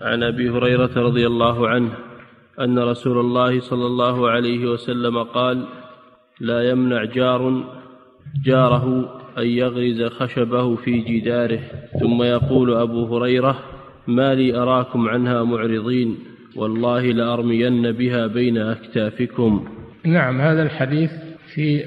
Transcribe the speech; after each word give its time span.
عن 0.00 0.22
أبي 0.22 0.50
هريرة 0.50 0.90
رضي 0.96 1.26
الله 1.26 1.68
عنه 1.68 1.90
أن 2.60 2.78
رسول 2.78 3.18
الله 3.18 3.60
صلى 3.60 3.86
الله 3.86 4.30
عليه 4.30 4.66
وسلم 4.66 5.22
قال 5.22 5.66
لا 6.40 6.70
يمنع 6.70 7.04
جار 7.04 7.64
جاره 8.44 9.14
أن 9.38 9.46
يغرز 9.46 10.02
خشبه 10.02 10.76
في 10.76 11.00
جداره. 11.00 11.60
ثم 12.00 12.22
يقول 12.22 12.74
أبو 12.74 13.16
هريرة 13.16 13.58
ما 14.06 14.34
لي 14.34 14.56
أراكم 14.56 15.08
عنها 15.08 15.42
معرضين 15.42 16.18
والله 16.56 17.02
لأرمين 17.02 17.92
بها 17.92 18.26
بين 18.26 18.58
أكتافكم. 18.58 19.68
نعم 20.04 20.40
هذا 20.40 20.62
الحديث 20.62 21.10
في 21.54 21.84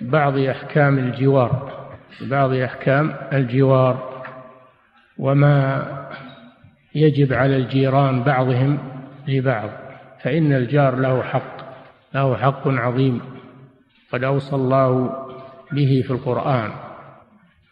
بعض 0.00 0.38
أحكام 0.38 0.98
الجوار 0.98 1.72
بعض 2.20 2.52
أحكام 2.52 3.14
الجوار 3.32 4.22
وما 5.18 5.86
يجب 6.94 7.32
على 7.32 7.56
الجيران 7.56 8.22
بعضهم 8.22 8.78
لبعض 9.28 9.70
فإن 10.22 10.52
الجار 10.52 10.96
له 10.96 11.22
حق 11.22 11.60
له 12.14 12.36
حق 12.36 12.68
عظيم 12.68 13.20
قد 14.12 14.24
أوصى 14.24 14.56
الله 14.56 15.12
به 15.72 16.02
في 16.06 16.10
القرآن 16.10 16.70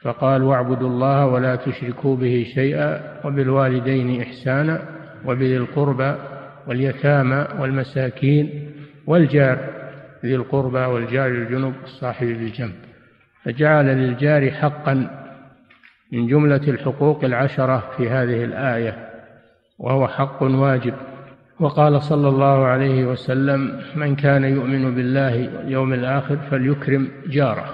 فقال 0.00 0.42
واعبدوا 0.42 0.88
الله 0.88 1.26
ولا 1.26 1.56
تشركوا 1.56 2.16
به 2.16 2.46
شيئا 2.54 3.20
وبالوالدين 3.24 4.22
إحسانا 4.22 4.82
وبذي 5.24 5.56
القربى 5.56 6.14
واليتامى 6.66 7.46
والمساكين 7.58 8.72
والجار 9.06 9.58
ذي 10.24 10.34
القربى 10.34 10.78
والجار 10.78 11.28
الجنوب 11.28 11.74
الصاحب 11.84 12.26
بالجنب 12.26 12.74
فجعل 13.44 13.86
للجار 13.86 14.50
حقا 14.50 15.24
من 16.12 16.26
جملة 16.26 16.68
الحقوق 16.68 17.24
العشرة 17.24 17.90
في 17.96 18.08
هذه 18.08 18.44
الآية. 18.44 19.08
وهو 19.78 20.08
حق 20.08 20.42
واجب. 20.42 20.94
وقال 21.60 22.02
صلى 22.02 22.28
الله 22.28 22.66
عليه 22.66 23.04
وسلم 23.04 23.80
من 23.96 24.16
كان 24.16 24.44
يؤمن 24.44 24.94
بالله 24.94 25.56
واليوم 25.56 25.92
الآخر 25.92 26.36
فليكرم 26.36 27.08
جاره. 27.26 27.64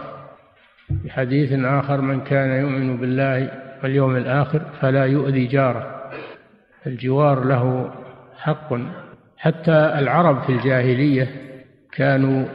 في 1.03 1.11
حديث 1.11 1.53
آخر 1.53 2.01
من 2.01 2.21
كان 2.21 2.61
يؤمن 2.61 2.97
بالله 2.97 3.51
واليوم 3.83 4.17
الآخر 4.17 4.61
فلا 4.81 5.05
يؤذي 5.05 5.47
جاره. 5.47 6.11
الجوار 6.87 7.45
له 7.45 7.91
حق. 8.39 8.75
حتى 9.37 9.73
العرب 9.73 10.43
في 10.43 10.53
الجاهلية 10.53 11.29
كانوا 11.93 12.47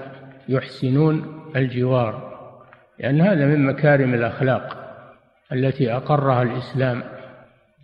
يحسنون 0.49 1.43
الجوار 1.55 2.29
لأن 2.99 3.21
هذا 3.21 3.45
من 3.45 3.65
مكارم 3.65 4.13
الأخلاق 4.13 4.77
التي 5.51 5.93
أقرها 5.93 6.41
الإسلام 6.41 7.03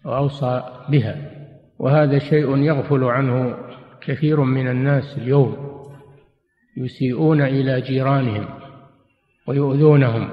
وأوصى 0.06 0.64
بها. 0.90 1.34
وهذا 1.80 2.20
شيء 2.20 2.58
يغفل 2.58 3.04
عنه 3.04 3.58
كثير 4.02 4.42
من 4.42 4.68
الناس 4.68 5.18
اليوم. 5.18 5.76
يسيئون 6.78 7.42
إلى 7.42 7.81
جيرانهم 7.81 8.45
ويؤذونهم 9.48 10.30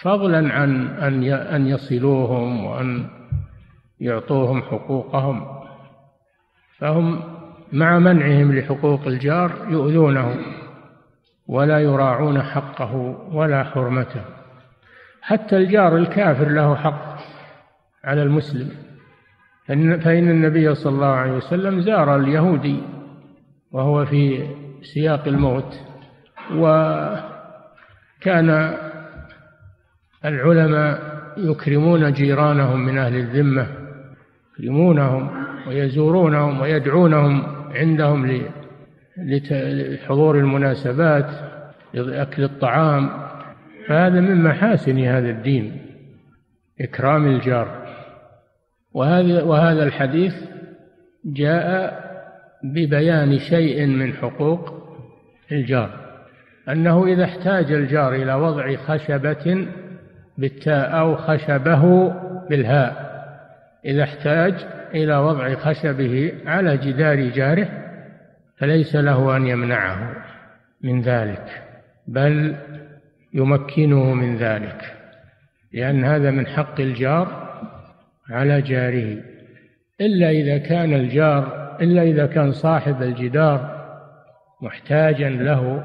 فضلا 0.00 0.52
عن 0.54 0.86
أن 0.86 1.24
أن 1.32 1.66
يصلوهم 1.66 2.64
وأن 2.64 3.06
يعطوهم 4.00 4.62
حقوقهم. 4.62 5.46
فهم 6.78 7.22
مع 7.72 7.98
منعهم 7.98 8.58
لحقوق 8.58 9.06
الجار 9.06 9.52
يؤذونه 9.68 10.36
ولا 11.46 11.78
يراعون 11.78 12.42
حقه 12.42 12.94
ولا 13.32 13.64
حرمته. 13.64 14.24
حتى 15.22 15.56
الجار 15.56 15.96
الكافر 15.96 16.48
له 16.48 16.76
حق 16.76 17.18
على 18.04 18.22
المسلم. 18.22 18.70
فإن 19.68 20.30
النبي 20.30 20.74
صلى 20.74 20.92
الله 20.92 21.06
عليه 21.06 21.32
وسلم 21.32 21.80
زار 21.80 22.16
اليهودي 22.16 22.80
وهو 23.72 24.04
في 24.06 24.46
سياق 24.94 25.28
الموت 25.28 25.80
وكان 26.54 27.26
العلماء 30.24 31.16
يكرمون 31.36 32.12
جيرانهم 32.12 32.86
من 32.86 32.98
أهل 32.98 33.14
الذمة 33.14 33.66
يكرمونهم 34.58 35.30
ويزورونهم 35.68 36.60
ويدعونهم 36.60 37.42
عندهم 37.74 38.42
لحضور 39.18 40.38
المناسبات 40.38 41.26
لأكل 41.94 42.44
الطعام 42.44 43.10
فهذا 43.86 44.20
من 44.20 44.42
محاسن 44.42 44.98
هذا 44.98 45.30
الدين 45.30 45.82
إكرام 46.80 47.26
الجار. 47.26 47.85
وهذا 48.96 49.42
وهذا 49.42 49.82
الحديث 49.82 50.34
جاء 51.24 51.96
ببيان 52.64 53.38
شيء 53.38 53.86
من 53.86 54.12
حقوق 54.12 54.74
الجار 55.52 55.90
أنه 56.68 57.06
إذا 57.06 57.24
احتاج 57.24 57.72
الجار 57.72 58.14
إلى 58.14 58.34
وضع 58.34 58.76
خشبة 58.76 59.66
بالتاء 60.38 60.98
أو 60.98 61.16
خشبه 61.16 62.08
بالهاء 62.50 63.06
إذا 63.84 64.02
احتاج 64.02 64.54
إلى 64.94 65.16
وضع 65.16 65.54
خشبه 65.54 66.32
على 66.46 66.76
جدار 66.76 67.28
جاره 67.28 67.68
فليس 68.58 68.96
له 68.96 69.36
أن 69.36 69.46
يمنعه 69.46 70.12
من 70.82 71.00
ذلك 71.00 71.62
بل 72.06 72.56
يمكنه 73.32 74.14
من 74.14 74.36
ذلك 74.36 74.96
لأن 75.72 76.04
هذا 76.04 76.30
من 76.30 76.46
حق 76.46 76.80
الجار 76.80 77.45
على 78.30 78.62
جاره 78.62 79.16
إلا 80.00 80.30
إذا 80.30 80.58
كان 80.58 80.94
الجار 80.94 81.76
إلا 81.80 82.02
إذا 82.02 82.26
كان 82.26 82.52
صاحب 82.52 83.02
الجدار 83.02 83.76
محتاجا 84.62 85.30
له 85.30 85.84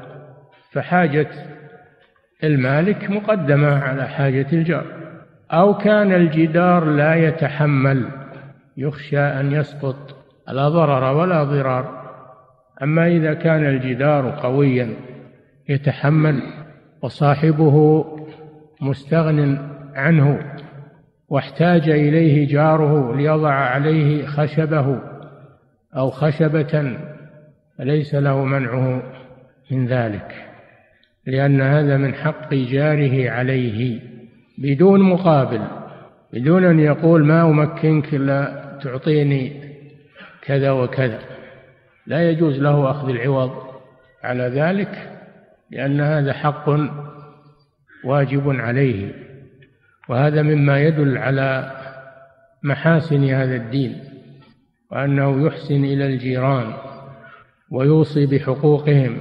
فحاجة 0.72 1.28
المالك 2.44 3.10
مقدمة 3.10 3.84
على 3.84 4.08
حاجة 4.08 4.46
الجار. 4.52 4.86
أو 5.52 5.78
كان 5.78 6.12
الجدار 6.12 6.84
لا 6.84 7.14
يتحمل 7.14 8.08
يخشى 8.76 9.20
أن 9.20 9.52
يسقط 9.52 10.16
لا 10.48 10.68
ضرر 10.68 11.16
ولا 11.16 11.44
ضرار. 11.44 12.02
أما 12.82 13.06
إذا 13.06 13.34
كان 13.34 13.66
الجدار 13.66 14.30
قويا 14.30 14.94
يتحمل 15.68 16.42
وصاحبه 17.02 18.04
مستغن 18.80 19.58
عنه 19.94 20.38
واحتاج 21.32 21.88
إليه 21.88 22.48
جاره 22.48 23.16
ليضع 23.16 23.52
عليه 23.52 24.26
خشبه 24.26 25.00
أو 25.96 26.10
خشبة 26.10 26.98
فليس 27.78 28.14
له 28.14 28.44
منعه 28.44 29.02
من 29.70 29.86
ذلك 29.86 30.44
لأن 31.26 31.60
هذا 31.60 31.96
من 31.96 32.14
حق 32.14 32.54
جاره 32.54 33.30
عليه 33.30 34.00
بدون 34.58 35.00
مقابل 35.00 35.62
بدون 36.32 36.64
أن 36.64 36.80
يقول 36.80 37.24
ما 37.24 37.42
أمكنك 37.42 38.14
إلا 38.14 38.62
تعطيني 38.82 39.52
كذا 40.42 40.70
وكذا. 40.70 41.18
لا 42.06 42.30
يجوز 42.30 42.58
له 42.58 42.90
أخذ 42.90 43.08
العوض 43.08 43.52
على 44.24 44.42
ذلك 44.42 45.10
لأن 45.70 46.00
هذا 46.00 46.32
حق 46.32 46.68
واجب 48.04 48.50
عليه. 48.60 49.31
وهذا 50.12 50.42
مما 50.42 50.80
يدل 50.80 51.18
على 51.18 51.70
محاسن 52.62 53.24
هذا 53.24 53.56
الدين 53.56 54.04
وأنه 54.90 55.46
يحسن 55.46 55.84
إلى 55.84 56.06
الجيران 56.06 56.72
ويوصي 57.70 58.26
بحقوقهم. 58.26 59.16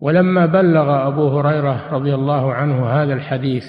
ولما 0.00 0.46
بلغ 0.46 1.08
أبو 1.08 1.28
هريرة 1.28 1.88
رضي 1.92 2.14
الله 2.14 2.54
عنه 2.54 2.86
هذا 2.86 3.14
الحديث 3.14 3.64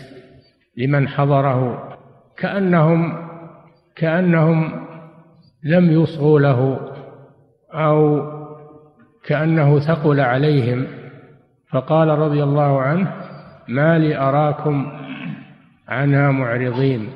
لمن 0.78 1.08
حضره 1.08 1.90
كأنهم 2.38 3.28
كأنهم 3.96 4.88
لم 5.64 5.92
يصغوا 5.92 6.40
له 6.40 6.80
أو 7.74 8.22
كأنه 9.26 9.80
ثقل 9.80 10.20
عليهم. 10.20 10.88
فقال 11.72 12.08
رضي 12.08 12.44
الله 12.44 12.82
عنه 12.82 13.14
ما 13.68 13.98
لي 13.98 14.18
أراكم 14.18 15.07
عنها 15.88 16.32
معرضين 16.32 17.08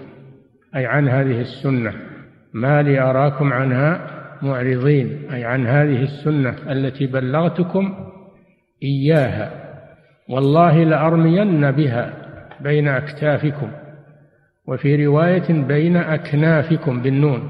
أي 0.75 0.85
عن 0.85 1.09
هذه 1.09 1.41
السنة. 1.41 1.93
ما 2.53 2.81
لي 2.81 2.99
أراكم 2.99 3.53
عنها 3.53 4.07
معرضين 4.41 5.31
أي 5.33 5.45
عن 5.45 5.67
هذه 5.67 6.03
السنة 6.03 6.55
التي 6.71 7.07
بلغتكم 7.07 7.93
إياها. 8.83 9.51
والله 10.29 10.83
لأرمين 10.83 11.71
بها 11.71 12.13
بين 12.61 12.87
أكتافكم 12.87 13.71
وفي 14.67 15.05
رواية 15.05 15.63
بين 15.67 15.97
أكنافكم 15.97 17.01
بالنون. 17.01 17.49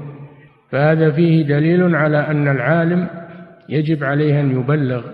فهذا 0.70 1.10
فيه 1.10 1.42
دليل 1.42 1.96
على 1.96 2.18
أن 2.18 2.48
العالم 2.48 3.08
يجب 3.68 4.04
عليه 4.04 4.40
أن 4.40 4.50
يبلغ 4.50 5.04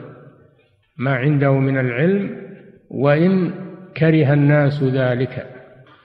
ما 0.99 1.15
عنده 1.15 1.53
من 1.53 1.79
العلم 1.79 2.31
وإن 2.91 3.51
كره 3.97 4.33
الناس 4.33 4.83
ذلك. 4.83 5.58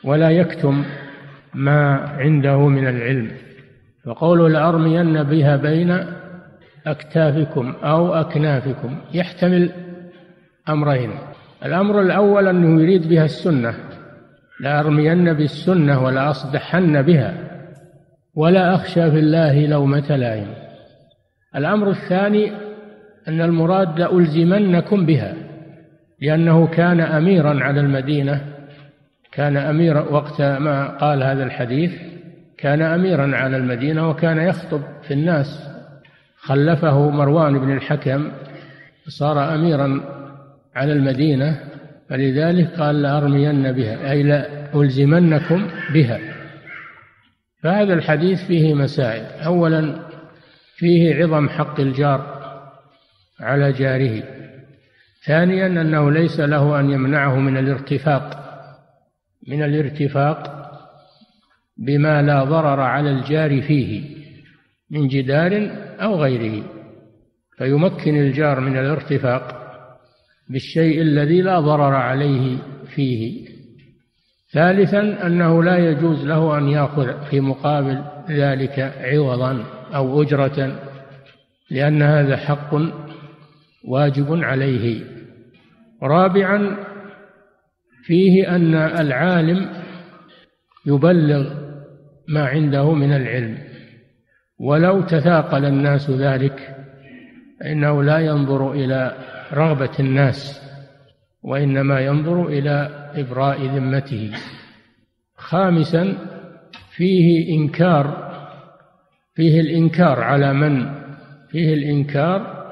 ولا 0.03 0.29
يكتم 0.29 0.83
ما 1.53 1.95
عنده 1.95 2.67
من 2.67 2.87
العلم. 2.87 3.31
فقوله 4.05 4.49
لأرمين 4.49 5.23
بها 5.23 5.55
بين 5.55 6.05
أكتافكم 6.87 7.73
أو 7.83 8.13
أكنافكم 8.13 8.97
يحتمل 9.13 9.71
أمرين. 10.69 11.11
الأمر 11.65 12.01
الأول 12.01 12.47
أنه 12.47 12.81
يريد 12.81 13.09
بها 13.09 13.25
السنة. 13.25 13.73
لأرمين 14.59 15.33
بالسنة 15.33 16.03
ولا 16.03 16.29
أصدحن 16.29 17.01
بها. 17.01 17.33
ولا 18.35 18.75
أخشى 18.75 19.11
في 19.11 19.19
الله 19.19 19.67
لومة 19.67 20.15
لائم. 20.15 20.53
الأمر 21.55 21.89
الثاني 21.89 22.51
أن 23.27 23.41
المراد 23.41 23.99
لألزمنكم 23.99 25.05
بها. 25.05 25.33
لأنه 26.21 26.67
كان 26.67 26.99
أميرا 26.99 27.63
على 27.63 27.79
المدينة. 27.79 28.52
كان 29.33 29.57
أميرا 29.57 30.01
وقت 30.01 30.41
ما 30.41 30.97
قال 30.97 31.23
هذا 31.23 31.43
الحديث 31.43 31.91
كان 32.57 32.81
أميرا 32.81 33.35
على 33.37 33.57
المدينة 33.57 34.09
وكان 34.09 34.37
يخطب 34.37 34.81
في 35.07 35.13
الناس. 35.13 35.69
خلفه 36.37 37.09
مروان 37.09 37.59
بن 37.59 37.71
الحكم 37.71 38.31
صار 39.07 39.55
أميرا 39.55 40.01
على 40.75 40.93
المدينة 40.93 41.59
فلذلك 42.09 42.67
قال 42.67 43.01
لأرمين 43.01 43.71
بها 43.71 44.11
أي 44.11 44.23
لألزمنكم 44.23 45.67
بها. 45.93 46.19
فهذا 47.63 47.93
الحديث 47.93 48.43
فيه 48.43 48.73
مسائل. 48.73 49.25
أولا 49.45 49.95
فيه 50.75 51.15
عظم 51.15 51.49
حق 51.49 51.79
الجار 51.79 52.43
على 53.39 53.71
جاره. 53.71 54.23
ثانيا 55.25 55.67
أنه 55.67 56.11
ليس 56.11 56.39
له 56.39 56.79
أن 56.79 56.91
يمنعه 56.91 57.39
من 57.39 57.57
الارتفاق. 57.57 58.42
من 59.47 59.63
الارتفاق 59.63 60.63
بما 61.77 62.21
لا 62.21 62.43
ضرر 62.43 62.79
على 62.79 63.11
الجار 63.11 63.61
فيه 63.61 64.03
من 64.91 65.07
جدار 65.07 65.71
أو 65.99 66.15
غيره 66.15 66.63
فيمكن 67.57 68.15
الجار 68.15 68.59
من 68.59 68.77
الارتفاق 68.77 69.63
بالشيء 70.49 71.01
الذي 71.01 71.41
لا 71.41 71.59
ضرر 71.59 71.95
عليه 71.95 72.57
فيه. 72.95 73.47
ثالثا 74.51 75.27
أنه 75.27 75.63
لا 75.63 75.77
يجوز 75.77 76.25
له 76.25 76.57
أن 76.57 76.69
يأخذ 76.69 77.25
في 77.29 77.39
مقابل 77.39 78.03
ذلك 78.29 78.79
عوضا 78.79 79.65
أو 79.95 80.21
أجرة 80.21 80.79
لأن 81.71 82.01
هذا 82.01 82.37
حق 82.37 82.75
واجب 83.87 84.43
عليه. 84.43 85.03
رابعا 86.03 86.77
فيه 88.03 88.55
أن 88.55 88.75
العالم 88.75 89.69
يبلغ 90.85 91.53
ما 92.27 92.45
عنده 92.45 92.93
من 92.93 93.13
العلم. 93.13 93.57
ولو 94.59 95.01
تثاقل 95.01 95.65
الناس 95.65 96.09
ذلك 96.09 96.75
فإنه 97.59 98.03
لا 98.03 98.19
ينظر 98.19 98.71
إلى 98.71 99.17
رغبة 99.53 99.91
الناس 99.99 100.61
وإنما 101.43 101.99
ينظر 101.99 102.47
إلى 102.47 102.89
إبراء 103.15 103.65
ذمته. 103.65 104.31
خامسا 105.37 106.17
فيه 106.95 107.55
إنكار 107.57 108.33
فيه 109.35 109.61
الإنكار 109.61 110.19
على 110.19 110.53
من؟ 110.53 110.93
فيه 111.49 111.73
الإنكار 111.73 112.63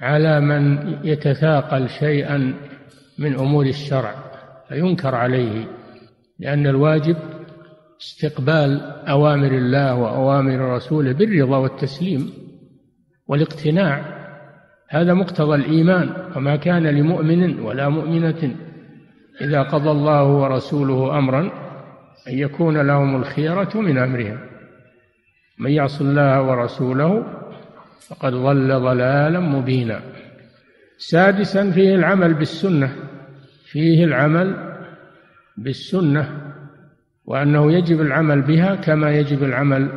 على 0.00 0.40
من 0.40 0.78
يتثاقل 1.04 1.88
شيئا 1.88 2.54
من 3.18 3.34
أمور 3.34 3.66
الشرع 3.66 4.14
فينكر 4.68 5.14
عليه 5.14 5.66
لأن 6.38 6.66
الواجب 6.66 7.16
استقبال 8.00 8.80
أوامر 9.08 9.52
الله 9.52 9.94
وأوامر 9.94 10.74
رسوله 10.74 11.12
بالرضا 11.12 11.56
والتسليم 11.56 12.32
والاقتناع. 13.28 14.04
هذا 14.88 15.14
مقتضى 15.14 15.54
الإيمان 15.54 16.10
وما 16.36 16.56
كان 16.56 16.86
لمؤمن 16.86 17.60
ولا 17.60 17.88
مؤمنة 17.88 18.56
إذا 19.40 19.62
قضى 19.62 19.90
الله 19.90 20.24
ورسوله 20.24 21.18
أمرا 21.18 21.40
أن 22.28 22.38
يكون 22.38 22.86
لهم 22.86 23.16
الخيرة 23.16 23.70
من 23.74 23.98
أمرهم. 23.98 24.38
من 25.58 25.70
يعص 25.70 26.00
الله 26.00 26.42
ورسوله 26.42 27.24
فقد 28.08 28.32
ضل 28.32 28.80
ضلالا 28.80 29.40
مبينا. 29.40 30.00
سادسا 30.98 31.70
فيه 31.70 31.94
العمل 31.94 32.34
بالسنة 32.34 32.96
فيه 33.64 34.04
العمل 34.04 34.74
بالسنة 35.56 36.52
وأنه 37.24 37.72
يجب 37.72 38.00
العمل 38.00 38.42
بها 38.42 38.74
كما 38.74 39.10
يجب 39.10 39.44
العمل 39.44 39.88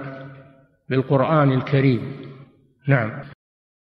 بالقرآن 0.89 1.51
الكريم. 1.51 2.01
نعم. 2.87 3.36